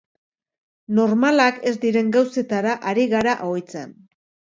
[0.99, 3.93] Normalak ez diren gauzetara ari gara ohitzen.